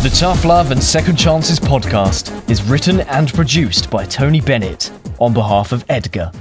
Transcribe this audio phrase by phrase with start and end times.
[0.00, 5.34] The Tough Love and Second Chances podcast is written and produced by Tony Bennett on
[5.34, 6.32] behalf of EDGA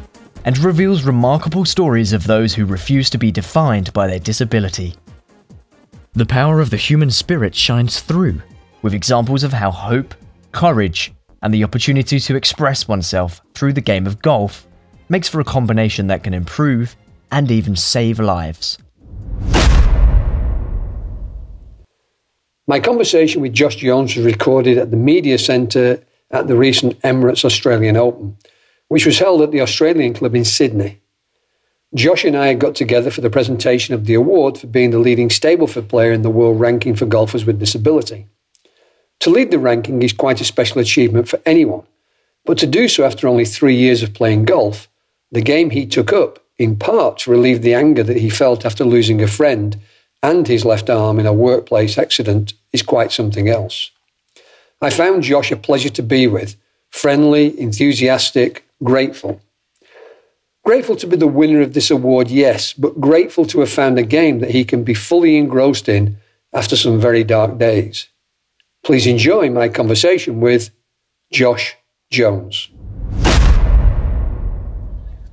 [0.46, 4.96] and reveals remarkable stories of those who refuse to be defined by their disability.
[6.14, 8.42] The power of the human spirit shines through,
[8.82, 10.14] with examples of how hope,
[10.52, 14.68] courage, and the opportunity to express oneself through the game of golf
[15.10, 16.96] makes for a combination that can improve
[17.32, 18.78] and even save lives.
[22.70, 27.46] My conversation with Josh Jones was recorded at the Media Centre at the recent Emirates
[27.46, 28.38] Australian Open,
[28.90, 31.00] which was held at the Australian Club in Sydney.
[31.96, 35.30] Josh and I got together for the presentation of the award for being the leading
[35.30, 38.28] Stableford player in the world ranking for golfers with disability.
[39.22, 41.84] To lead the ranking is quite a special achievement for anyone,
[42.46, 44.88] but to do so after only three years of playing golf,
[45.32, 48.84] the game he took up, in part to relieve the anger that he felt after
[48.84, 49.80] losing a friend
[50.24, 53.92] and his left arm in a workplace accident, is quite something else.
[54.82, 56.56] I found Josh a pleasure to be with,
[56.90, 59.42] friendly, enthusiastic, grateful.
[60.64, 64.04] Grateful to be the winner of this award, yes, but grateful to have found a
[64.04, 66.18] game that he can be fully engrossed in
[66.54, 68.08] after some very dark days.
[68.84, 70.72] Please enjoy my conversation with
[71.32, 71.76] Josh
[72.10, 72.70] Jones.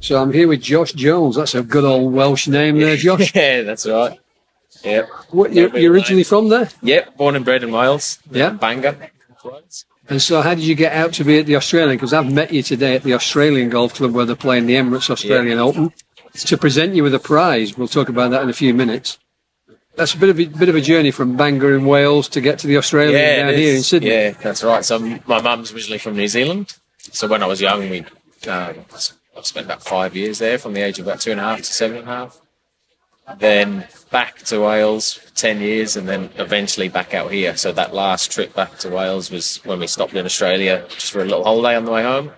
[0.01, 1.37] So I'm here with Josh Jones.
[1.37, 3.35] That's a good old Welsh name there, Josh.
[3.35, 4.19] yeah, that's right.
[4.83, 5.09] Yep.
[5.31, 6.69] What, you're, you're originally from there?
[6.83, 8.19] Yep, born and bred in Wales.
[8.31, 8.51] Yeah.
[8.51, 8.97] Bangor.
[10.11, 11.97] And so, how did you get out to be at the Australian?
[11.97, 15.09] Because I've met you today at the Australian Golf Club where they're playing the Emirates
[15.09, 15.63] Australian Yeah.
[15.65, 15.93] Open
[16.35, 17.79] to present you with a prize.
[17.79, 19.19] We'll talk about that in a few minutes.
[19.97, 22.59] That's a bit of a bit of a journey from Bangor in Wales to get
[22.61, 23.83] to the Australian Yeah, down here in.
[23.83, 24.11] Sydney.
[24.11, 24.85] Yeah, that's right.
[24.85, 26.77] So my mum's originally from New Zealand.
[26.99, 28.01] So when I was young, we
[28.49, 28.85] um,
[29.37, 31.59] I spent about five years there, from the age of about two and a half
[31.59, 32.41] to seven and a half.
[33.39, 37.57] Then back to Wales for ten years, and then eventually back out here.
[37.57, 41.23] So that last trip back to Wales was when we stopped in Australia just for
[41.23, 42.33] a little holiday on the way home,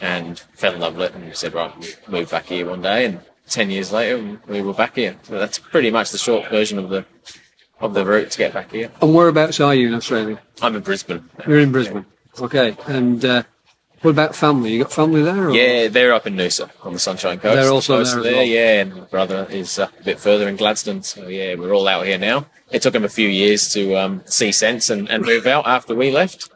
[0.00, 1.72] and fell in love with it, and said, right,
[2.08, 3.04] we'll move back here one day.
[3.04, 5.16] And ten years later, we were back here.
[5.22, 7.04] So that's pretty much the short version of the
[7.80, 8.90] of the route to get back here.
[9.02, 10.40] And whereabouts are you in Australia?
[10.62, 11.28] I'm in Brisbane.
[11.46, 12.06] You're in Brisbane.
[12.40, 12.76] Okay.
[12.86, 13.42] And uh,
[14.00, 14.72] what about family?
[14.72, 15.48] You got family there?
[15.48, 15.54] Or?
[15.54, 17.56] Yeah, they're up in Noosa on the Sunshine Coast.
[17.56, 18.42] They're also there as well.
[18.42, 21.02] Yeah, and my brother is up a bit further in Gladstone.
[21.02, 22.46] So yeah, we're all out here now.
[22.70, 25.94] It took him a few years to um, see sense and, and move out after
[25.94, 26.50] we left.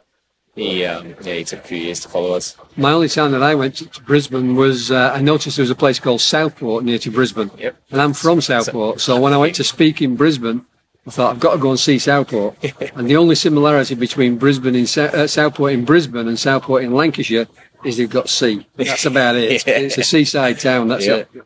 [0.59, 2.57] He um, yeah, he took a few years to follow us.
[2.75, 5.71] My only time that I went to, to Brisbane was uh, I noticed there was
[5.71, 7.49] a place called Southport near to Brisbane.
[7.57, 7.75] Yep.
[7.91, 10.65] And I'm from Southport, so when I went to speak in Brisbane,
[11.07, 12.55] I thought I've got to go and see Southport.
[12.95, 17.47] and the only similarity between Brisbane in uh, Southport in Brisbane and Southport in Lancashire
[17.85, 18.67] is they've got sea.
[18.75, 19.65] That's about it.
[19.65, 19.79] Yeah.
[19.79, 20.89] It's a seaside town.
[20.89, 21.35] That's Yep.
[21.35, 21.43] it.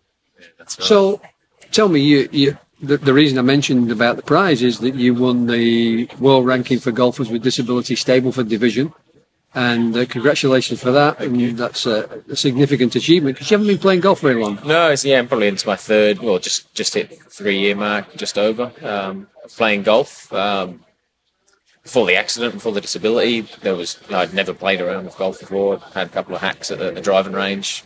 [0.58, 0.88] That's right.
[0.88, 1.22] So,
[1.72, 5.14] tell me, you, you the, the reason I mentioned about the prize is that you
[5.14, 8.94] won the world ranking for golfers with disability Stableford division.
[9.56, 11.22] And uh, congratulations for that.
[11.22, 14.60] And that's a, a significant achievement because you haven't been playing golf very long.
[14.66, 18.16] No, it's, yeah, I'm probably into my third, well, just just hit three year mark,
[18.16, 18.72] just over.
[18.82, 20.32] Um, playing golf.
[20.34, 20.84] Um,
[21.84, 25.80] before the accident, before the disability, there was I'd never played around with golf before.
[25.94, 27.84] Had a couple of hacks at the, the driving range.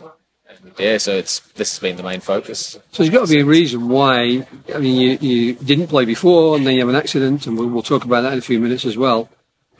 [0.78, 2.78] Yeah, so it's this has been the main focus.
[2.92, 4.46] So there's got to be a reason why.
[4.74, 7.68] I mean, you, you didn't play before, and then you have an accident, and we'll,
[7.68, 9.28] we'll talk about that in a few minutes as well.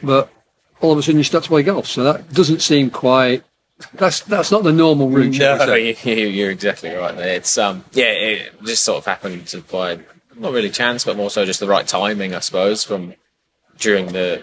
[0.03, 0.31] But
[0.81, 1.87] all of a sudden, you start to play golf.
[1.87, 3.45] So that doesn't seem quite.
[3.95, 5.35] That's that's not the normal route.
[5.39, 5.75] No,
[6.05, 7.17] you- you're exactly right.
[7.19, 10.01] It's um, yeah, it just sort of happened to by
[10.37, 13.15] not really chance, but more so just the right timing, I suppose, from
[13.79, 14.43] during the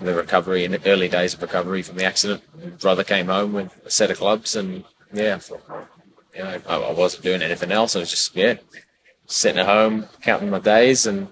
[0.00, 2.42] the recovery in the early days of recovery from the accident.
[2.58, 4.84] My brother came home with a set of clubs, and
[5.14, 7.96] yeah, I you know, I, I wasn't doing anything else.
[7.96, 8.54] I was just yeah,
[9.26, 11.28] sitting at home counting my days, and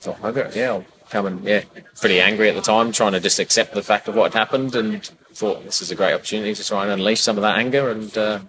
[0.00, 1.62] thought, okay, yeah, I'll come and yeah,
[2.00, 4.74] pretty angry at the time, trying to just accept the fact of what had happened,
[4.74, 7.90] and thought this is a great opportunity to try and unleash some of that anger.
[7.90, 8.40] And uh,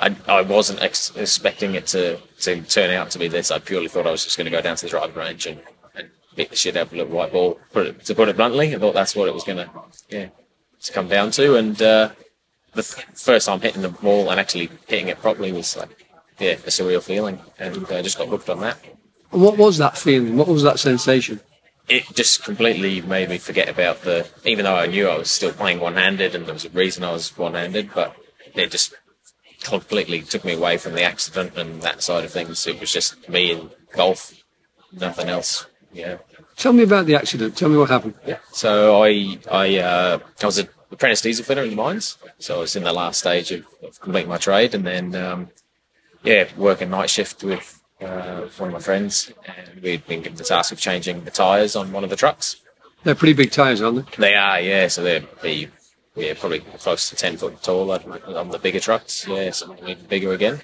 [0.00, 3.50] I, I wasn't ex- expecting it to, to turn out to be this.
[3.50, 5.60] I purely thought I was just going to go down to the driving range and,
[5.94, 7.58] and beat the shit out of a little white ball.
[7.72, 9.70] Put it, to put it bluntly, I thought that's what it was going to
[10.08, 10.28] yeah
[10.82, 11.56] to come down to.
[11.56, 12.10] And uh,
[12.72, 16.06] the first time hitting the ball and actually hitting it properly was like
[16.38, 18.78] yeah a surreal feeling, and I just got hooked on that.
[19.30, 20.36] What was that feeling?
[20.36, 21.40] What was that sensation?
[21.90, 24.26] it just completely made me forget about the.
[24.44, 27.12] Even though I knew I was still playing one-handed, and there was a reason I
[27.12, 28.16] was one-handed, but
[28.54, 28.94] it just
[29.62, 32.66] completely took me away from the accident and that side of things.
[32.66, 34.32] It was just me and golf,
[34.92, 35.66] nothing else.
[35.92, 36.18] Yeah,
[36.56, 37.56] Tell me about the accident.
[37.56, 38.14] Tell me what happened.
[38.24, 38.38] Yeah.
[38.52, 42.18] So I I uh, I was an apprentice diesel fitter in the mines.
[42.38, 45.50] So I was in the last stage of, of completing my trade, and then um,
[46.22, 50.44] yeah, working night shift with uh, one of my friends, and we'd been given the
[50.44, 52.56] task of changing the tyres on one of the trucks.
[53.04, 54.16] They're pretty big tyres, aren't they?
[54.16, 54.88] They are, yeah.
[54.88, 55.68] So they're be
[56.16, 59.26] yeah probably close to ten foot tall on the bigger trucks.
[59.26, 60.62] Yeah, some even bigger again.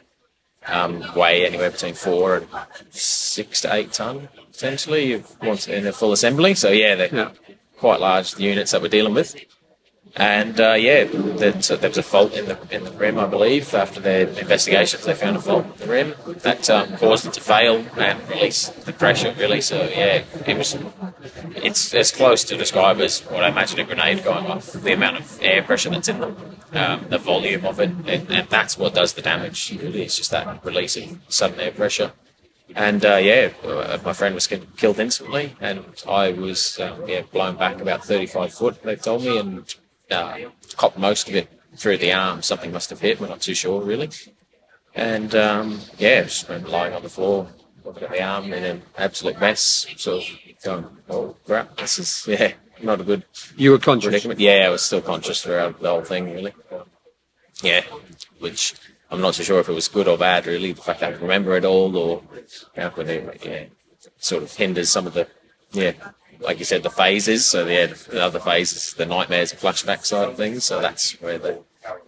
[0.67, 2.49] Um, weigh anywhere between four and
[2.91, 6.55] six to eight ton potentially once in a full assembly.
[6.55, 7.31] So yeah, they're yeah.
[7.77, 9.37] quite large units that we're dealing with.
[10.19, 13.75] And uh, yeah, there was a fault in the in the rim, I believe.
[13.75, 17.41] After their investigations, they found a fault in the rim that um, caused it to
[17.43, 19.35] fail and release the pressure.
[19.39, 20.79] Really, so yeah, it was.
[21.57, 24.73] It's as close to describe as what I imagine a grenade going off.
[24.73, 26.35] The amount of air pressure that's in them,
[26.73, 29.77] um, the volume of it, and, and, that's what does the damage.
[29.79, 32.13] Really, it's just that release of sudden air pressure.
[32.75, 37.57] And uh, yeah, uh, my friend was killed instantly, and I was um, yeah blown
[37.57, 38.83] back about 35 foot.
[38.83, 39.75] They told me, and
[40.11, 40.39] uh,
[40.77, 42.43] copped most of it through the arm.
[42.43, 43.21] Something must have hit.
[43.21, 44.11] We're not too sure really.
[44.95, 47.49] And um, yeah, just been lying on the floor,
[47.85, 49.87] looking at the arm in an absolute mess.
[49.97, 53.25] Sort of going, oh crap, this is yeah, not a good.
[53.57, 54.09] You were conscious.
[54.09, 54.41] Predicament.
[54.41, 56.55] Yeah, I was still conscious throughout the whole thing, really.
[57.63, 57.83] Yeah,
[58.39, 58.75] which
[59.11, 60.73] I'm not so sure if it was good or bad, really.
[60.73, 62.23] The fact I remember it all, or
[62.75, 63.65] how could it, yeah,
[64.19, 65.29] sort of hinders some of the
[65.73, 65.93] yeah
[66.41, 67.47] like you said, the phases.
[67.47, 70.65] So yeah, the other phases, the nightmares and flashback side of things.
[70.65, 71.63] So that's where the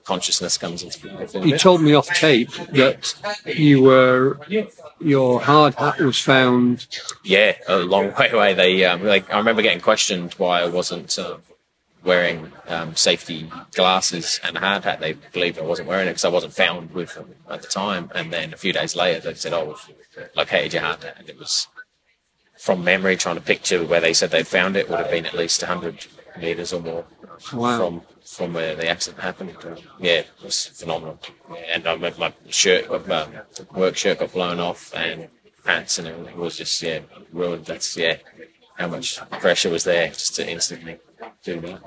[0.05, 1.43] consciousness comes into play.
[1.43, 3.15] You told me off tape that
[3.47, 4.39] you were
[5.01, 6.87] your hard hat was found.
[7.25, 8.55] Yeah, a long way away.
[8.55, 11.19] They um, like I remember getting questioned why I wasn't.
[11.19, 11.43] Um,
[12.05, 15.01] wearing um, safety glasses and a hard hat.
[15.01, 18.11] They believed I wasn't wearing it because I wasn't found with them at the time.
[18.15, 21.29] And then a few days later, they said, "Oh, we've located your hard hat," and
[21.29, 21.69] it was
[22.59, 25.35] from memory, trying to picture where they said they'd found it, would have been at
[25.35, 26.07] least 100
[26.39, 27.05] metres or more
[27.53, 27.79] wow.
[27.79, 29.57] from from where the accident happened.
[29.99, 31.19] Yeah, it was phenomenal.
[31.73, 33.27] And uh, I remember my shirt, my
[33.75, 35.29] work shirt got blown off, and
[35.65, 37.01] pants and everything was just yeah
[37.33, 37.65] ruined.
[37.65, 38.17] That's yeah,
[38.77, 40.99] how much pressure was there just to instantly
[41.43, 41.81] do that.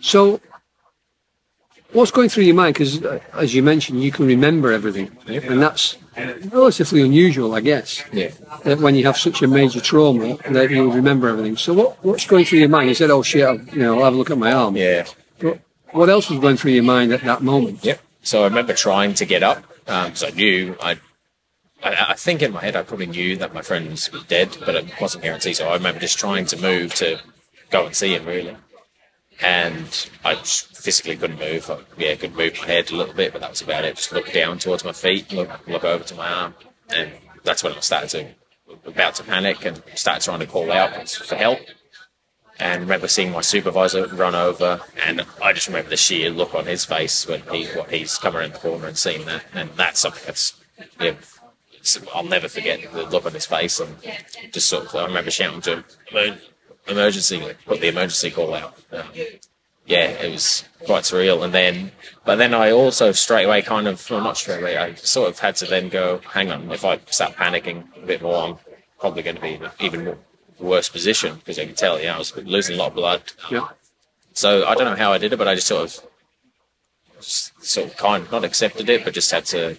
[0.00, 0.40] So
[1.92, 2.74] what's going through your mind?
[2.74, 8.02] Because uh, as you mentioned, you can remember everything, and that's relatively unusual, I guess.
[8.12, 8.30] Yeah.
[8.64, 11.56] That when you have such a major trauma, that you remember everything.
[11.56, 12.88] So what what's going through your mind?
[12.88, 15.06] You said, "Oh shit, I'll, you know, I'll have a look at my arm." Yeah.
[15.38, 15.60] But
[15.92, 17.84] what else was going through your mind at that moment?
[17.84, 18.00] Yep.
[18.22, 20.98] So I remember trying to get up because um, I knew I.
[21.82, 24.74] I, I think in my head I probably knew that my friend was dead, but
[24.74, 25.56] it wasn't guaranteed.
[25.56, 27.20] So I remember just trying to move to
[27.70, 28.56] go and see him, really
[29.40, 31.70] and I physically couldn't move.
[31.70, 33.96] I, yeah, I could move my head a little bit, but that was about it.
[33.96, 36.54] Just look down towards my feet, look look over to my arm,
[36.94, 37.10] and
[37.44, 38.26] that's when I started to
[38.84, 41.60] about to panic and started trying to call out for help.
[42.58, 46.64] And remember seeing my supervisor run over, and I just remember the sheer look on
[46.64, 50.00] his face when he what he's come around the corner and seen that, and that's
[50.00, 50.58] something that's
[51.00, 51.14] yeah.
[52.14, 53.96] I'll never forget the look on his face, and
[54.52, 54.94] just sort of.
[54.94, 56.38] I remember shouting to him,
[56.88, 58.76] emergency, put the emergency call out.
[58.92, 59.06] Um,
[59.86, 61.44] yeah, it was quite surreal.
[61.44, 61.92] And then,
[62.24, 65.38] but then I also straight away kind of, well, not straight away, I sort of
[65.38, 68.56] had to then go, hang on, if I start panicking a bit more, I'm
[68.98, 70.18] probably going to be in an even more
[70.58, 73.22] worse position because I can tell, yeah, I was losing a lot of blood.
[73.50, 73.68] Yeah.
[74.32, 76.06] So I don't know how I did it, but I just sort of,
[77.20, 79.78] just sort of kind of not accepted it, but just had to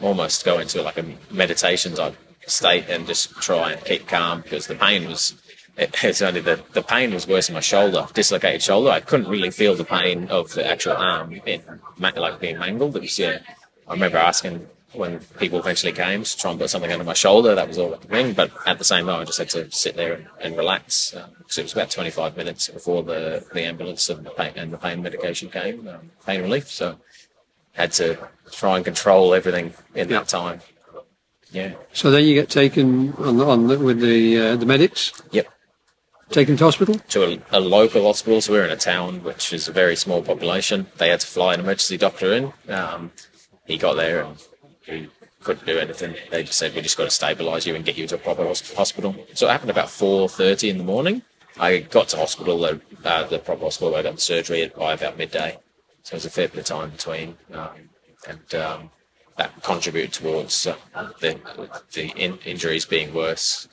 [0.00, 4.66] almost go into like a meditation type state and just try and keep calm because
[4.66, 5.34] the pain was
[5.78, 8.90] it's only the, the pain was worse in my shoulder, dislocated shoulder.
[8.90, 11.62] I couldn't really feel the pain of the actual arm being,
[11.98, 12.96] like being mangled.
[12.96, 13.38] It was, yeah,
[13.86, 17.54] I remember asking when people eventually came to try and put something under my shoulder.
[17.54, 18.32] That was all I could ring.
[18.32, 21.58] But at the same time, I just had to sit there and, and relax because
[21.58, 24.78] um, it was about 25 minutes before the, the ambulance and the pain, and the
[24.78, 26.68] pain medication came, um, pain relief.
[26.68, 26.98] So
[27.74, 28.18] had to
[28.50, 30.60] try and control everything in that time.
[31.52, 31.74] Yeah.
[31.92, 35.12] So then you get taken on, on the, with the uh, the medics.
[35.30, 35.46] Yep
[36.30, 36.94] taken to hospital?
[36.98, 38.40] To a, a, local hospital.
[38.40, 40.86] So we're in a town which is a very small population.
[40.96, 42.52] They had to fly an emergency doctor in.
[42.68, 43.12] Um,
[43.66, 44.36] he got there and
[44.84, 45.08] he
[45.42, 46.14] couldn't do anything.
[46.30, 48.46] They just said we just got to stabilise you and get you to a proper
[48.46, 49.14] hospital.
[49.34, 51.22] So it happened about four thirty in the morning.
[51.58, 53.96] I got to hospital, uh, the proper hospital.
[53.96, 55.58] I got the surgery by about midday.
[56.02, 57.90] So it was a fair bit of time between, um,
[58.26, 58.90] and um,
[59.36, 60.76] that contributed towards uh,
[61.20, 61.38] the
[61.92, 63.68] the in- injuries being worse.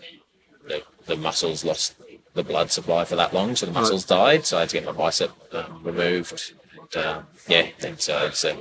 [0.67, 1.95] The, the muscles lost
[2.35, 4.45] the blood supply for that long, so the muscles died.
[4.45, 6.53] So I had to get my bicep um, removed.
[6.79, 8.55] And, uh, yeah, then so uh,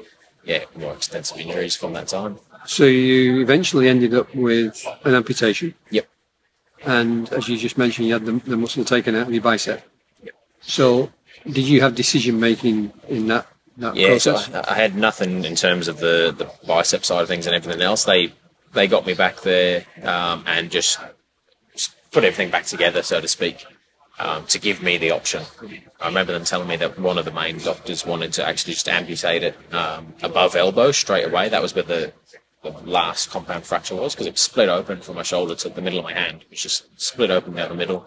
[0.44, 2.38] yeah more extensive injuries from that time.
[2.66, 5.74] So you eventually ended up with an amputation.
[5.90, 6.08] Yep.
[6.86, 9.82] and as you just mentioned, you had the, the muscle taken out of your bicep.
[10.22, 10.34] Yep.
[10.60, 11.10] So,
[11.44, 13.46] did you have decision making in that
[13.78, 14.54] that Yeah, so process?
[14.54, 17.82] I, I had nothing in terms of the, the bicep side of things and everything
[17.82, 18.04] else.
[18.04, 18.32] They
[18.72, 20.98] they got me back there um, and just
[22.14, 23.66] put everything back together, so to speak,
[24.20, 25.42] um, to give me the option.
[26.00, 28.88] I remember them telling me that one of the main doctors wanted to actually just
[28.88, 31.48] amputate it um, above elbow straight away.
[31.48, 32.12] That was where the,
[32.62, 35.98] the last compound fracture was because it split open from my shoulder to the middle
[35.98, 36.44] of my hand.
[36.50, 38.06] Was just split open down the middle,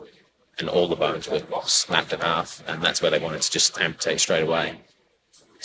[0.58, 3.78] and all the bones were snapped in half, and that's where they wanted to just
[3.80, 4.80] amputate straight away.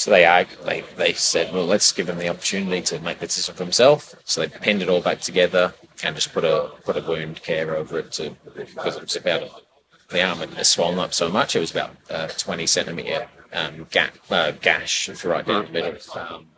[0.03, 3.27] So they arg- they they said, well, let's give him the opportunity to make the
[3.27, 4.17] decision for himself.
[4.25, 7.77] So they pinned it all back together and just put a put a wound care
[7.77, 9.63] over it to because it was about
[10.11, 14.17] the arm had swollen up so much it was about a 20 centimeter um, gap
[14.29, 15.95] uh, gash right down the middle.
[16.19, 16.49] Um,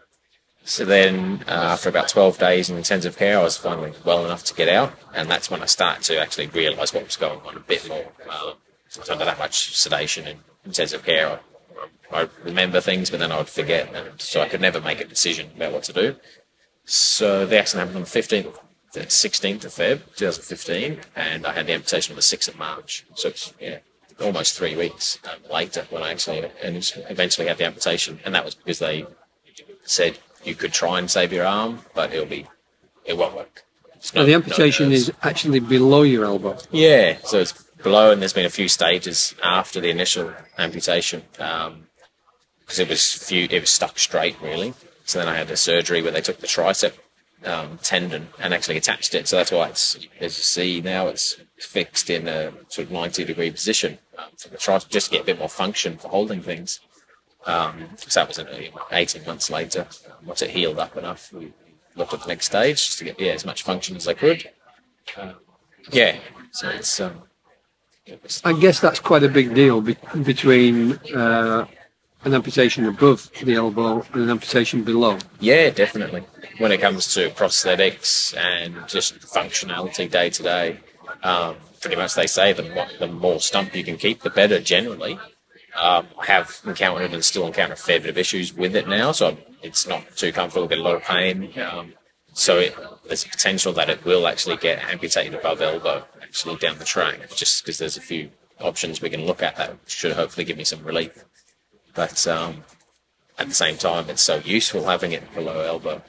[0.64, 4.44] so then, uh, after about 12 days in intensive care, I was finally well enough
[4.44, 7.58] to get out, and that's when I started to actually realise what was going on
[7.58, 8.06] a bit more.
[8.22, 8.54] Um,
[8.96, 11.28] I was under that much sedation and intensive care.
[11.28, 11.38] I,
[12.14, 15.04] I remember things, but then I would forget, and so I could never make a
[15.04, 16.16] decision about what to do.
[16.84, 18.58] So the accident happened on the 15th,
[18.92, 23.04] the 16th of Feb, 2015, and I had the amputation on the 6th of March.
[23.16, 23.78] So it's, yeah,
[24.20, 26.76] almost three weeks um, later when I actually and
[27.10, 29.06] eventually had the amputation, and that was because they
[29.82, 32.46] said you could try and save your arm, but it'll be
[33.04, 33.64] it won't work.
[34.14, 35.08] Now, the amputation nerves.
[35.08, 36.58] is actually below your elbow.
[36.70, 37.52] Yeah, so it's
[37.82, 41.22] below, and there's been a few stages after the initial amputation
[42.64, 44.74] because it was few, it was stuck straight really.
[45.04, 46.94] So then I had a surgery where they took the tricep
[47.44, 49.28] um, tendon and actually attached it.
[49.28, 53.24] So that's why it's as you see now it's fixed in a sort of 90
[53.24, 56.40] degree position um, for the tricep just to get a bit more function for holding
[56.40, 56.80] things.
[57.46, 59.86] Um, so that was in, uh, 18 months later.
[60.24, 61.52] Once it healed up enough, we
[61.94, 64.50] looked at the next stage just to get yeah as much function as I could.
[65.16, 65.34] Um,
[65.92, 66.16] yeah,
[66.52, 67.22] so it's um,
[68.44, 71.66] I guess that's quite a big deal be- between uh,
[72.24, 75.18] an amputation above the elbow and an amputation below.
[75.40, 76.24] Yeah, definitely.
[76.58, 80.80] When it comes to prosthetics and just functionality day to day,
[81.22, 84.60] um, pretty much they say the more, the more stump you can keep, the better
[84.60, 85.18] generally.
[85.80, 89.12] Um, I have encountered and still encounter a fair bit of issues with it now,
[89.12, 91.52] so it's not too comfortable, get a lot of pain.
[91.60, 91.94] Um,
[92.32, 92.76] so it,
[93.06, 97.34] there's a potential that it will actually get amputated above elbow, actually down the track,
[97.34, 100.64] just because there's a few options we can look at that should hopefully give me
[100.64, 101.24] some relief.
[101.94, 102.64] But um,
[103.38, 106.02] at the same time, it's so useful having it below elbow.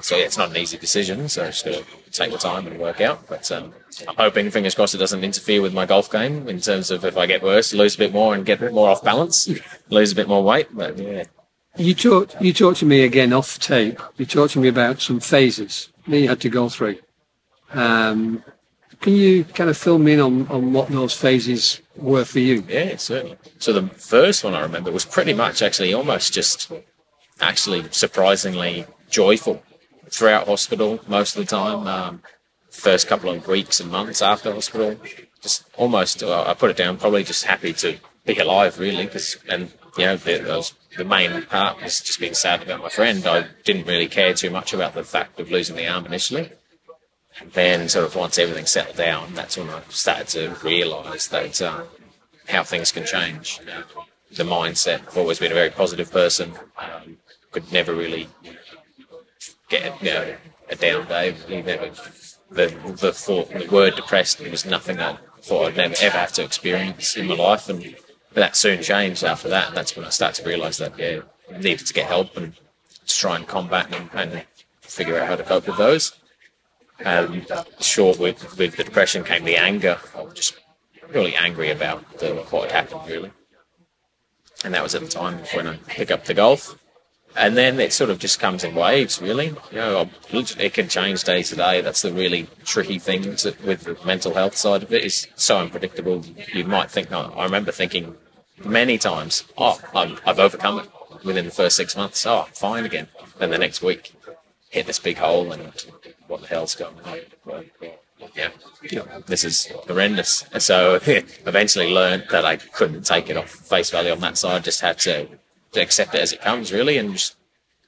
[0.00, 1.28] So yeah, it's not an easy decision.
[1.28, 3.26] So just got to take the time and work out.
[3.26, 3.72] But um,
[4.06, 7.16] I'm hoping, fingers crossed, it doesn't interfere with my golf game in terms of if
[7.16, 9.48] I get worse, lose a bit more and get more off balance,
[9.88, 10.68] lose a bit more weight.
[10.72, 11.24] But yeah,
[11.76, 14.00] You talked you talked to me again off tape.
[14.18, 16.98] You talked to me about some phases that you had to go through.
[17.72, 18.44] Um,
[19.00, 22.64] can you kind of fill me in on, on what those phases were for you?
[22.68, 23.38] yeah, certainly.
[23.58, 26.70] So the first one I remember was pretty much actually almost just
[27.40, 29.62] actually surprisingly joyful
[30.10, 31.86] throughout hospital most of the time.
[31.86, 32.22] Um,
[32.70, 34.96] first couple of weeks and months after hospital,
[35.40, 39.36] just almost uh, I put it down probably just happy to be alive really because
[39.48, 43.26] and you know the, the main part was just being sad about my friend.
[43.26, 46.50] I didn't really care too much about the fact of losing the arm initially.
[47.52, 51.84] Then sort of once everything settled down, that's when I started to realise that uh,
[52.48, 53.60] how things can change.
[54.32, 55.00] The mindset.
[55.06, 56.52] I've always been a very positive person.
[56.76, 57.16] Um,
[57.50, 58.28] could never really
[59.68, 60.34] get you know,
[60.68, 61.34] a down day.
[61.48, 61.90] Never,
[62.50, 62.66] the
[63.00, 67.16] the thought, the word depressed was nothing I thought I'd never ever have to experience
[67.16, 67.96] in my life, and
[68.34, 69.68] that soon changed after that.
[69.68, 71.20] And that's when I started to realise that yeah,
[71.54, 72.54] I needed to get help and
[73.06, 74.44] to try and combat and, and
[74.80, 76.14] figure out how to cope with those.
[77.04, 77.46] Um,
[77.80, 79.98] short with with the depression came the anger.
[80.16, 80.56] I was just
[81.08, 83.30] really angry about the, what had happened, really.
[84.64, 86.76] And that was at the time when I pick up the golf.
[87.36, 89.48] And then it sort of just comes in waves, really.
[89.70, 91.80] You know, it can change day to day.
[91.80, 95.04] That's the really tricky thing with the mental health side of it.
[95.04, 96.24] Is so unpredictable.
[96.52, 97.10] You might think.
[97.10, 98.16] No, I remember thinking
[98.64, 100.88] many times, "Oh, I'm, I've overcome it."
[101.24, 103.08] Within the first six months, oh, I'm fine again.
[103.38, 104.12] Then the next week,
[104.70, 105.72] hit this big hole, and
[106.28, 107.64] what the hell's going on?
[108.36, 108.50] Yeah,
[109.26, 110.44] this is horrendous.
[110.52, 114.64] And so eventually learned that I couldn't take it off face value on that side.
[114.64, 115.26] Just had to,
[115.72, 117.36] to accept it as it comes, really, and just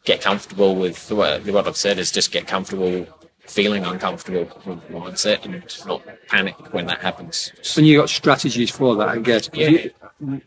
[0.04, 3.06] get comfortable with what, what I've said is just get comfortable
[3.40, 7.52] feeling uncomfortable with mindset and not panic when that happens.
[7.76, 9.50] And you got strategies for that, I guess.
[9.52, 9.68] Yeah.
[9.68, 10.40] you-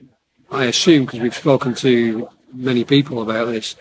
[0.51, 3.75] I assume because we've spoken to many people about this,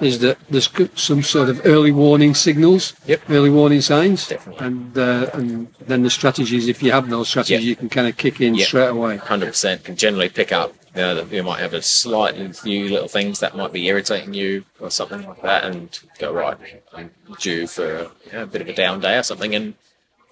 [0.00, 3.22] is that there's some sort of early warning signals, Yep.
[3.30, 4.66] early warning signs, Definitely.
[4.66, 6.66] and uh, and then the strategies.
[6.68, 7.68] If you have those strategies, Yep.
[7.68, 8.66] you can kind of kick in Yep.
[8.68, 9.16] straight away.
[9.16, 10.72] hundred percent can generally pick up.
[10.96, 14.32] You know, that you might have a slightly few little things that might be irritating
[14.32, 16.56] you or something like that, and go right.
[16.92, 17.10] I'm
[17.40, 19.56] due for you know, a bit of a down day or something.
[19.56, 19.74] And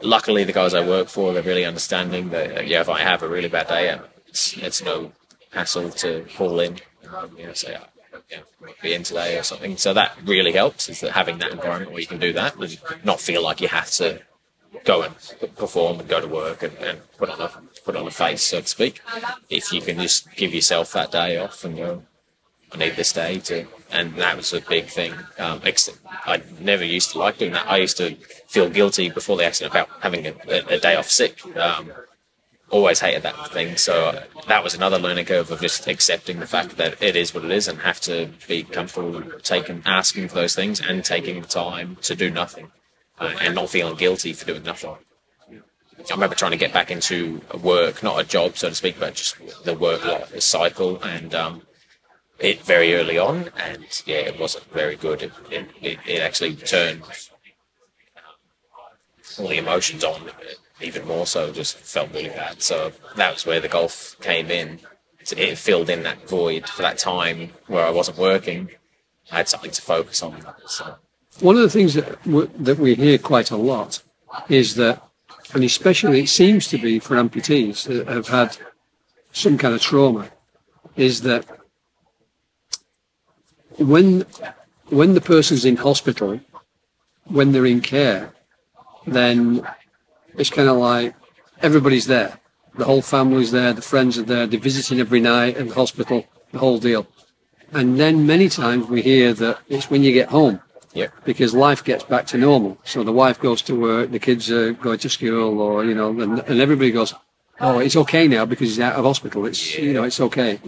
[0.00, 3.25] luckily, the guys I work for they're really understanding that uh, yeah, if I have
[3.25, 5.11] a really bad day, it's, it's no
[5.50, 6.78] hassle to call in.
[7.12, 7.76] Um, you know, say
[8.31, 9.76] yeah, might be in today or something.
[9.76, 10.88] So that really helps.
[10.88, 13.69] Is that having that environment where you can do that, and not feel like you
[13.69, 14.23] have to
[14.85, 15.14] go and
[15.57, 17.50] perform and go to work and, and put on a
[17.85, 19.00] put on a face, so to speak.
[19.50, 22.02] If you can just give yourself that day off and go,
[22.73, 25.12] I need this day to, and that was a big thing.
[25.38, 25.61] Um,
[26.25, 27.66] I never used to like doing that.
[27.69, 28.14] I used to
[28.49, 31.45] feel guilty before the accident about having a, a, a day off sick.
[31.57, 31.92] Um,
[32.73, 33.76] always hated that thing.
[33.76, 37.45] So that was another learning curve of just accepting the fact that it is what
[37.45, 41.47] it is and have to be comfortable taking asking for those things and taking the
[41.47, 42.73] time to do nothing
[43.21, 44.97] uh, and not feeling guilty for doing nothing.
[46.11, 49.14] I remember trying to get back into work, not a job, so to speak, but
[49.14, 51.62] just the work li- cycle, and um,
[52.41, 55.23] it very early on, and yeah, it wasn't very good.
[55.23, 57.02] It, it, it actually turned
[59.38, 60.31] all the emotions on
[60.84, 62.62] even more so, just felt really bad.
[62.62, 64.80] So that was where the golf came in.
[65.36, 68.70] It filled in that void for that time where I wasn't working.
[69.30, 70.44] I had something to focus on.
[70.66, 70.96] So.
[71.40, 74.02] One of the things that w- that we hear quite a lot
[74.48, 75.02] is that,
[75.54, 78.56] and especially it seems to be for amputees that have had
[79.32, 80.28] some kind of trauma,
[80.96, 81.46] is that
[83.78, 84.26] when
[84.88, 86.40] when the person's in hospital,
[87.24, 88.32] when they're in care,
[89.06, 89.66] then
[90.36, 91.14] it's kind of like
[91.60, 92.38] everybody's there.
[92.74, 96.26] The whole family's there, the friends are there, they're visiting every night in the hospital,
[96.52, 97.06] the whole deal.
[97.72, 100.60] And then many times we hear that it's when you get home
[100.94, 101.08] Yeah.
[101.24, 102.78] because life gets back to normal.
[102.84, 106.08] So the wife goes to work, the kids are going to school, or you know,
[106.20, 107.14] and, and everybody goes,
[107.60, 109.46] "Oh, it's okay now because he's out of hospital.
[109.46, 110.58] It's you know, it's okay."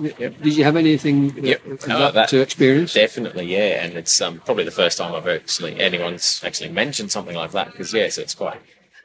[0.45, 1.67] Did you have anything Yep.
[1.67, 2.95] of No, that, that- to experience?
[2.95, 7.37] Definitely, yeah, and it's um, probably the first time I've actually anyone's actually mentioned something
[7.37, 8.61] like that because yeah, so it's quite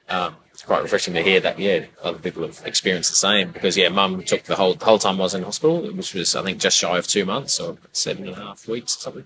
[0.09, 3.77] um, it's quite refreshing to hear that yeah other people have experienced the same because
[3.77, 6.59] yeah, mum took the whole whole time I was in hospital, which was I think
[6.59, 9.25] just shy of two months or seven and a half weeks or something.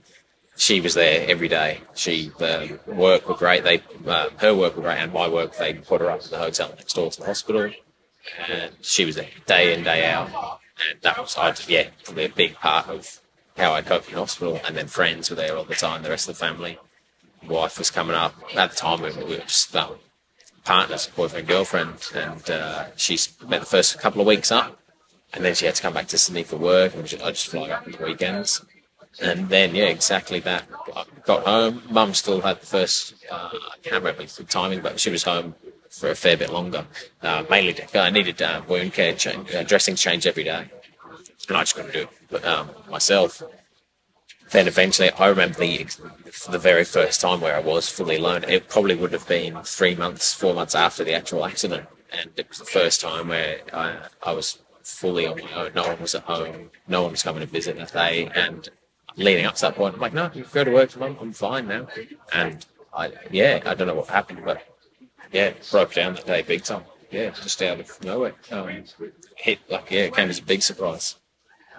[0.58, 1.80] She was there every day.
[1.96, 3.63] She the work were great.
[3.63, 6.38] They uh, her work were great, and my work they put her up at the
[6.38, 7.72] hotel next door to the hospital,
[8.48, 10.30] and she was there day in day out,
[10.88, 13.22] and that was I yeah probably a big part of
[13.58, 16.04] how I coped in hospital, and then friends were there all the time.
[16.04, 16.78] The rest of the family,
[17.48, 18.36] wife was coming up.
[18.56, 19.96] At the time, we were just um,
[20.63, 24.80] partners, boyfriend, girlfriend, and uh, she spent the first couple of weeks up,
[25.34, 27.69] and then she had to come back to Sydney for work, and I just fly
[27.69, 28.63] up on the weekends.
[29.21, 30.63] And then, yeah, exactly that.
[30.95, 31.84] I got home.
[31.89, 33.49] Mum still had the first, uh,
[33.91, 35.54] I the timing, but she was home
[35.89, 36.86] for a fair bit longer.
[37.21, 40.67] Uh, mainly, I needed uh, wound care change, uh, dressings changed every day.
[41.47, 43.43] And I just couldn't do it um, myself.
[44.54, 45.88] Then eventually, I remember the
[46.48, 48.44] the very first time where I was fully alone.
[48.48, 52.48] It probably would have been three months, four months after the actual accident, and it
[52.50, 55.72] was the first time where I, I was fully on my own.
[55.74, 56.70] No one was at home.
[56.88, 58.70] No one was coming to visit that day, and
[59.16, 61.18] leading up to that point, I'm like, no, go to work tomorrow.
[61.20, 61.88] I'm fine now.
[62.32, 62.63] And
[62.96, 64.62] I, yeah, I don't know what happened, but
[65.32, 66.84] yeah, broke down that day big time.
[67.10, 68.36] Yeah, just out of nowhere.
[68.52, 68.84] Um,
[69.36, 71.16] hit like yeah, it came as a big surprise.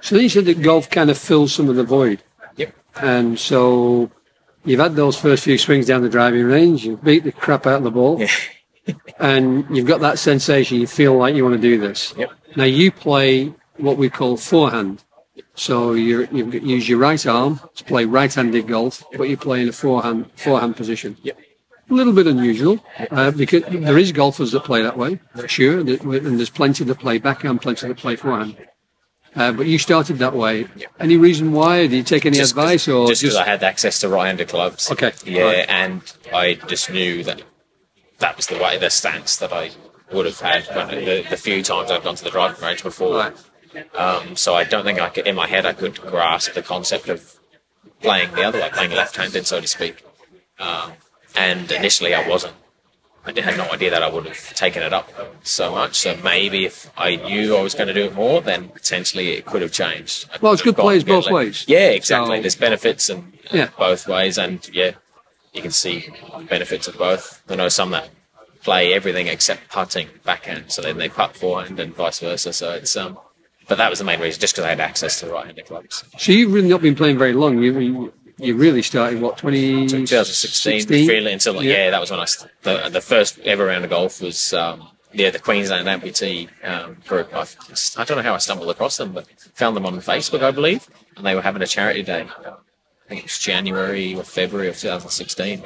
[0.00, 2.22] So then you said that golf kind of fills some of the void.
[3.00, 4.10] And so
[4.64, 7.78] you've had those first few swings down the driving range, you've beat the crap out
[7.78, 8.28] of the ball, Yeah.
[9.18, 10.78] and you've got that sensation.
[10.78, 12.14] You feel like you want to do this.
[12.16, 12.30] Yep.
[12.56, 15.04] Now you play what we call forehand.
[15.56, 19.68] So you you use your right arm to play right-handed golf, but you play in
[19.68, 21.16] a forehand forehand position.
[21.22, 21.38] Yep.
[21.90, 25.80] A little bit unusual uh, because there is golfers that play that way for sure,
[25.80, 25.88] and
[26.38, 28.56] there's plenty that play backhand, plenty that play forehand.
[29.36, 30.66] Uh, but you started that way.
[31.00, 31.86] Any reason why?
[31.88, 34.90] Did you take any Just advice, or just because I had access to right-handed clubs?
[34.92, 35.66] Okay, Yeah, right.
[35.68, 37.42] and I just knew that
[38.18, 39.70] that was the way, the stance that I
[40.12, 43.16] would have had when the, the few times I've gone to the driving range before.
[43.18, 43.96] Right.
[43.96, 47.08] Um, so I don't think I could, in my head, I could grasp the concept
[47.08, 47.34] of
[48.02, 50.04] playing the other way, playing left-handed, so to speak.
[50.60, 50.92] Um,
[51.34, 52.54] and initially, I wasn't.
[53.26, 55.10] I had no idea that I would have taken it up
[55.42, 55.94] so much.
[55.96, 59.46] So maybe if I knew I was going to do it more, then potentially it
[59.46, 60.28] could have changed.
[60.32, 61.64] I Well, it's good plays both le- ways.
[61.66, 62.36] Yeah, exactly.
[62.38, 63.68] So- There's benefits and uh, Yeah.
[63.78, 64.92] both ways, and yeah,
[65.54, 66.08] you can see
[66.50, 67.42] benefits of both.
[67.48, 68.10] I know some that
[68.62, 72.52] play everything except putting backhand, so then they putt forehand and vice versa.
[72.52, 73.18] So it's um,
[73.68, 76.04] but that was the main reason, just because I had access to right-handed clubs.
[76.18, 77.62] So you've really not been playing very long.
[77.62, 81.08] You, you you really started what 20, 2016, 16?
[81.08, 81.72] really until yeah.
[81.72, 81.90] Yeah.
[81.90, 85.30] that was when I st- the, the first ever round of golf was um, yeah
[85.30, 87.32] the Queensland amputee um, group.
[87.34, 87.42] I,
[87.96, 90.88] I don't know how I stumbled across them, but found them on Facebook, I believe,
[91.16, 92.22] and they were having a charity day.
[92.22, 95.62] I think it was January or February of 2016.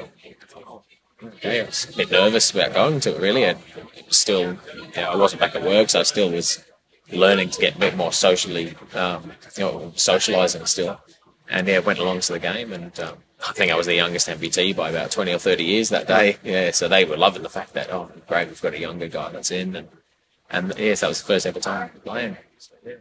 [1.21, 3.59] Okay, I was a bit nervous about going to it really, and
[3.95, 4.57] it was still
[4.95, 6.63] yeah, I wasn't back at work, so I still was
[7.11, 11.01] learning to get a bit more socially, um, you know, socialising still.
[11.51, 14.27] And yeah, went along to the game, and um, I think I was the youngest
[14.27, 16.37] amputee by about twenty or thirty years that day.
[16.43, 19.31] Yeah, so they were loving the fact that oh, great, we've got a younger guy
[19.31, 19.87] that's in, and
[20.51, 22.37] and yes, that was the first ever time playing.
[22.59, 22.93] So, yeah.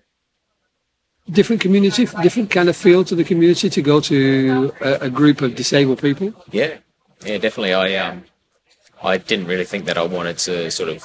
[1.31, 5.43] different community, different kind of feel to the community to go to a, a group
[5.43, 6.33] of disabled people.
[6.51, 6.79] Yeah,
[7.25, 7.75] yeah, definitely.
[7.75, 8.25] I um,
[9.03, 11.05] I didn't really think that I wanted to sort of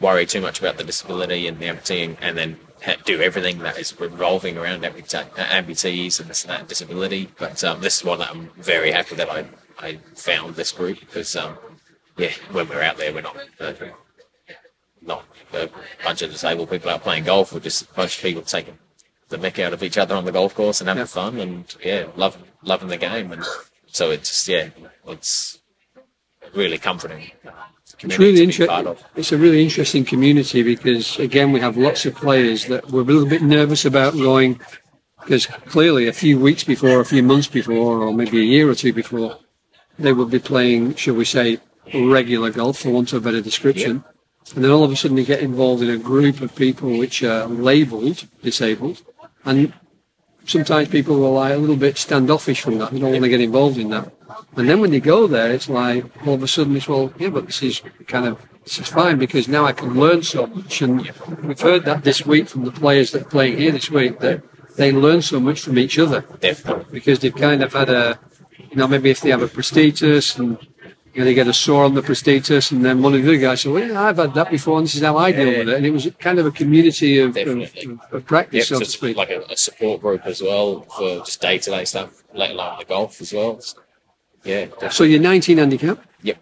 [0.00, 2.67] worry too much about the disability and the amputee, and then ha-
[3.04, 7.30] do everything that is revolving around amputees and this and that disability.
[7.38, 9.46] But um, this is one that I'm very happy that I
[9.78, 11.56] I found this group because um,
[12.16, 13.36] yeah, when we're out there, we're not.
[13.60, 13.72] Uh,
[15.00, 15.70] not a
[16.04, 17.52] bunch of disabled people out playing golf.
[17.52, 18.78] We're just a bunch of people taking
[19.28, 22.06] the mick out of each other on the golf course and having fun and yeah,
[22.16, 23.32] loving loving the game.
[23.32, 23.44] And
[23.86, 24.70] so it's yeah,
[25.06, 25.58] it's
[26.54, 27.30] really comforting.
[28.00, 28.86] It's really part interesting.
[28.86, 29.04] of.
[29.16, 33.04] It's a really interesting community because again we have lots of players that were a
[33.04, 34.60] little bit nervous about going
[35.20, 38.74] because clearly a few weeks before, a few months before, or maybe a year or
[38.74, 39.38] two before,
[39.98, 41.58] they would be playing, shall we say,
[41.92, 44.04] regular golf for want of a better description.
[44.54, 47.22] And then all of a sudden they get involved in a group of people which
[47.22, 49.02] are labelled disabled,
[49.44, 49.72] and
[50.46, 52.92] sometimes people are like a little bit standoffish from that.
[52.92, 54.10] They don't want to get involved in that.
[54.56, 57.30] And then when you go there, it's like all of a sudden it's well, yeah,
[57.30, 60.82] but this is kind of this is fine because now I can learn so much.
[60.82, 61.10] And
[61.42, 64.42] we've heard that this week from the players that are playing here this week that
[64.76, 66.84] they learn so much from each other Definitely.
[66.92, 68.18] because they've kind of had a,
[68.70, 70.58] you know, maybe if they have a prosthesis and
[71.14, 73.38] you know, they get a sore on the prosthesis, and then one of the other
[73.38, 75.58] guys said, "Well, yeah, I've had that before, and this is how I deal Yeah.
[75.60, 77.72] with it." And it was kind of a community of, of,
[78.12, 79.16] of practice, Yep, so so to speak.
[79.16, 82.76] like a, a support group as well for just day to day stuff, let alone
[82.78, 83.58] the golf as well.
[83.60, 83.78] So,
[84.44, 84.90] yeah, definitely.
[84.90, 86.04] So you're 19 handicap.
[86.22, 86.38] Yep.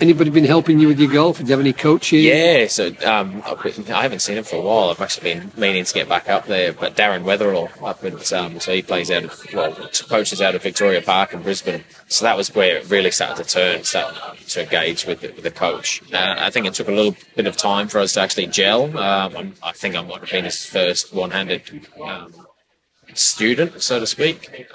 [0.00, 1.38] Anybody been helping you with your golf?
[1.38, 2.20] Do you have any coaching?
[2.20, 4.88] Yeah, so um, I haven't seen him for a while.
[4.88, 6.72] I've actually been meaning to get back up there.
[6.72, 9.74] But Darren Weatherall up at um, so he plays out of well,
[10.08, 11.84] coaches out of Victoria Park in Brisbane.
[12.08, 14.14] So that was where it really started to turn, start
[14.48, 16.02] to engage with the, with the coach.
[16.14, 18.96] Uh, I think it took a little bit of time for us to actually gel.
[18.96, 22.32] Um, I'm, I think I might have been his first one-handed um,
[23.12, 24.66] student, so to speak.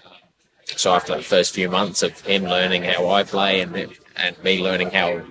[0.78, 3.76] So after the first few months of him learning how I play and
[4.16, 5.24] and me learning how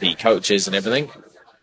[0.00, 1.10] he coaches and everything,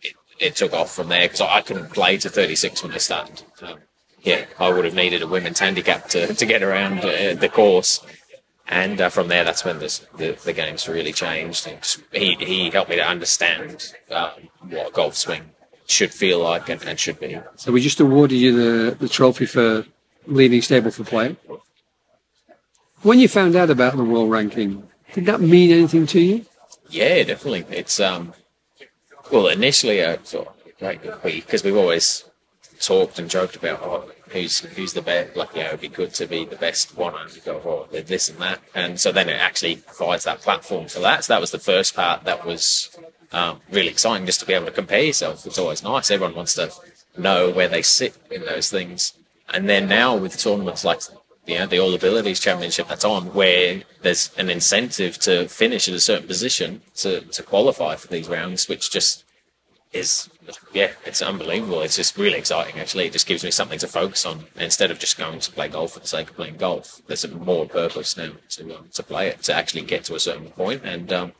[0.02, 3.44] it, it took off from there because I couldn't play to 36 when I started.
[3.62, 3.80] Um,
[4.22, 8.06] yeah, I would have needed a women's handicap to, to get around uh, the course.
[8.68, 11.66] And uh, from there, that's when this, the, the game's really changed.
[11.66, 14.32] Just, he, he helped me to understand um,
[14.70, 15.52] what a golf swing
[15.86, 17.40] should feel like and, and should be.
[17.56, 18.52] So we just awarded you
[18.90, 19.86] the, the trophy for
[20.26, 21.38] leading Stableford play.
[23.04, 26.46] When you found out about the world ranking, did that mean anything to you?
[26.90, 27.66] Yeah, definitely.
[27.76, 28.34] It's um,
[29.32, 30.56] well, initially I thought
[31.24, 32.24] because we've always
[32.80, 35.36] talked and joked about oh, who's who's the best.
[35.36, 38.40] Like, yeah, it'd be good to be the best one and go oh, this and
[38.40, 38.60] that.
[38.74, 41.26] And so then it actually provides that platform for that.
[41.26, 42.98] So that was the first part that was
[43.32, 45.46] um, really exciting, just to be able to compare yourself.
[45.46, 46.10] It's always nice.
[46.10, 46.72] Everyone wants to
[47.18, 49.14] know where they sit in those things.
[49.50, 51.02] And then now with tournaments like
[51.48, 55.96] you know, the All Abilities Championship that's on, where there's an incentive to finish at
[55.96, 59.24] a certain position to, to qualify for these rounds, which just
[59.94, 60.30] is,
[60.74, 61.82] yeah, it's unbelievable.
[61.82, 63.06] It's just really exciting, actually.
[63.06, 65.94] It just gives me something to focus on instead of just going to play golf
[65.94, 67.02] for the sake of playing golf.
[67.08, 70.20] There's a more purpose now to, um, to play it, to actually get to a
[70.20, 70.82] certain point.
[70.84, 71.32] And, um,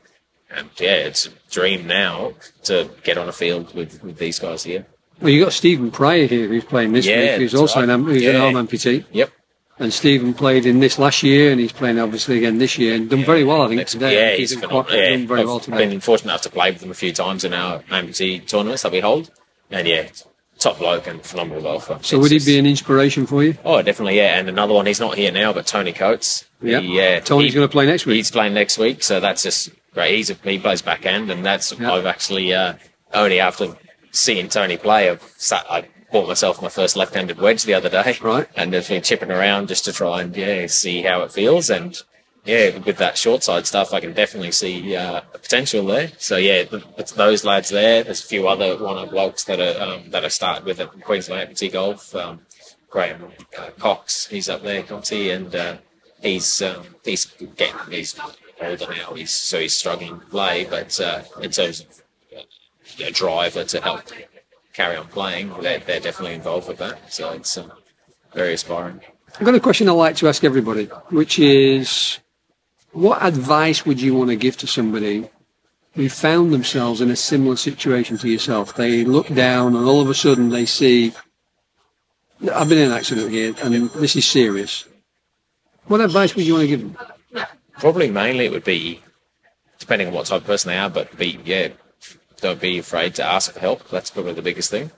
[0.50, 2.32] and yeah, it's a dream now
[2.64, 4.86] to get on a field with, with these guys here.
[5.20, 7.88] Well, you got Stephen Pryor here who's playing this Yeah, week, who's also right.
[7.88, 9.04] an, who's an arm amputee.
[9.12, 9.30] Yep.
[9.80, 13.08] And Stephen played in this last year, and he's playing obviously again this year, and
[13.08, 14.14] done very well, I think, today.
[14.32, 14.84] Yeah, he's phenomenal.
[14.84, 15.86] quite, Yeah, done very I've well today.
[15.88, 18.90] been fortunate enough to play with him a few times in our amputee tournaments that
[18.92, 19.30] we hold,
[19.70, 20.08] and yeah,
[20.58, 21.98] top bloke and phenomenal golfer.
[22.02, 23.56] So It's would he be an inspiration for you?
[23.64, 24.38] Oh, definitely, yeah.
[24.38, 26.44] And another one, he's not here now, but Tony Coates.
[26.60, 26.80] Yeah.
[26.80, 27.20] Yeah.
[27.20, 28.16] Tony's going to play next week.
[28.16, 30.16] He's playing next week, so that's just great.
[30.16, 31.92] He's a, he plays backhand, and that's Yeah.
[31.92, 32.74] I've actually uh,
[33.14, 33.76] only after
[34.10, 38.18] seeing Tony play, I've sat, I bought myself my first left-handed wedge the other day,
[38.22, 38.48] Right.
[38.56, 42.00] And just been chipping around just to try and yeah see how it feels, and
[42.44, 46.12] yeah, with that short side stuff, I can definitely see uh, the potential there.
[46.16, 46.64] So yeah,
[46.96, 48.04] it's those lads there.
[48.04, 51.50] There's a few other one blokes that are um, that I started with at Queensland
[51.50, 52.14] Amputee Golf.
[52.14, 52.40] Um,
[52.90, 54.26] Graham uh, Cox.
[54.28, 55.76] He's up there, Conti, and uh,
[56.22, 58.18] he's um, he's getting he's
[58.60, 59.14] older now.
[59.14, 62.02] He's so he's struggling to play, but uh, in terms of
[62.36, 64.04] uh, a driver to help
[64.78, 67.12] carry on playing, they're, they're definitely involved with that.
[67.12, 67.68] So it's uh,
[68.32, 69.00] very aspiring.
[69.34, 72.20] I've got a question I'd like to ask everybody, which is
[72.92, 75.28] what advice would you want to give to somebody
[75.94, 78.76] who found themselves in a similar situation to yourself?
[78.76, 81.12] They look down and all of a sudden they see,
[82.54, 84.84] I've been in an accident here and this is serious.
[85.86, 87.46] What advice would you want to give them?
[87.80, 89.02] Probably mainly it would be,
[89.80, 91.68] depending on what type of person they are, but be, yeah,
[92.40, 93.88] don't be afraid to ask for help.
[93.88, 94.90] That's probably the biggest thing.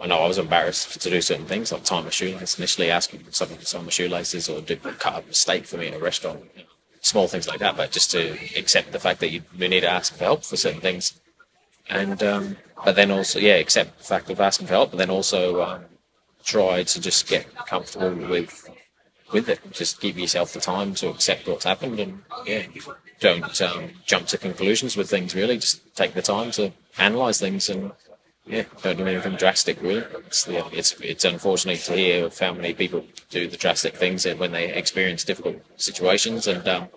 [0.00, 3.24] I know I was embarrassed to do certain things, like tie my shoelace initially, asking
[3.30, 6.44] someone to tie my shoelaces or do cut a steak for me in a restaurant,
[7.00, 7.76] small things like that.
[7.76, 10.56] But just to accept the fact that you, you need to ask for help for
[10.56, 11.18] certain things,
[11.88, 15.10] and um, but then also yeah, accept the fact of asking for help, but then
[15.10, 15.84] also um,
[16.44, 18.68] try to just get comfortable with
[19.32, 19.60] with it.
[19.72, 22.64] Just give yourself the time to accept what's happened, and yeah,
[23.20, 25.34] don't um, jump to conclusions with things.
[25.34, 27.92] Really, just take the time to analyze things and
[28.46, 30.04] yeah, don't do anything drastic really.
[30.26, 34.24] It's, yeah, it's it's unfortunate to hear of how many people do the drastic things
[34.24, 36.88] when they experience difficult situations, and um,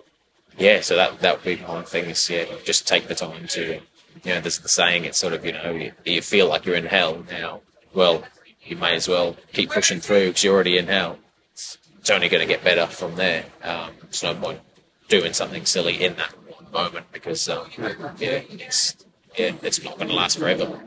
[0.56, 3.80] yeah, so that that would be one thing is yeah, just take the time to
[4.24, 5.04] you know, there's the saying.
[5.04, 7.62] It's sort of you know you, you feel like you're in hell now.
[7.94, 8.24] Well,
[8.62, 11.18] you may as well keep pushing through because you're already in hell.
[11.52, 13.44] It's, it's only going to get better from there.
[13.62, 14.60] Um, it's no point
[15.08, 16.34] doing something silly in that
[16.72, 17.66] moment because um,
[18.18, 18.96] yeah, it's
[19.36, 20.78] yeah, it's not going to last forever.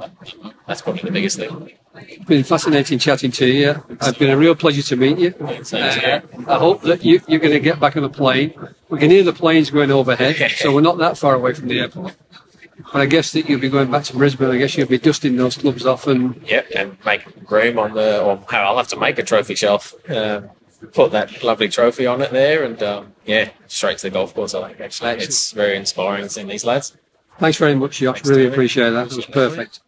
[0.67, 1.71] That's probably the biggest thing.
[1.95, 3.83] It's been fascinating chatting to you.
[3.89, 5.33] It's been a real pleasure to meet you.
[5.39, 8.53] Uh, I hope that you, you're going to get back on the plane.
[8.89, 11.79] We can hear the planes going overhead, so we're not that far away from the
[11.79, 12.15] airport.
[12.91, 14.49] But I guess that you'll be going back to Brisbane.
[14.49, 18.21] I guess you'll be dusting those clubs off and Yep, and make room on the.
[18.21, 19.93] Or I'll have to make a trophy shelf.
[20.09, 20.49] Um,
[20.91, 24.53] put that lovely trophy on it there, and um, yeah, straight to the golf course.
[24.53, 26.97] I think actually, it's very inspiring seeing these lads.
[27.39, 28.15] Thanks very much, Josh.
[28.15, 28.53] Thanks, really David.
[28.53, 29.11] appreciate that.
[29.11, 29.79] It was perfect.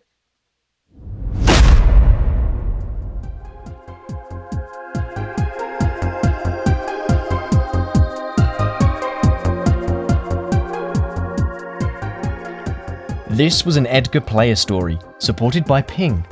[13.29, 16.25] This was an EDGA player story, supported by Ping,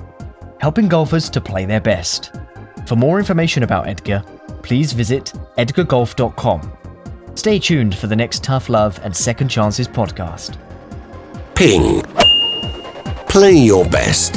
[0.62, 2.32] helping golfers to play their best.
[2.88, 4.24] For more information about EDGA,
[4.64, 6.72] please visit edgagolf.com.
[7.36, 10.58] Stay tuned for the next Tough Love and Second Chances podcast.
[11.56, 12.02] Ping.
[13.30, 14.34] Play your best.